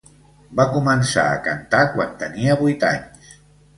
Va 0.59 0.65
començar 0.77 1.25
a 1.33 1.37
cantar 1.49 1.83
quan 1.93 2.17
tenia 2.25 2.57
vuit 2.63 2.87
anys. 2.93 3.31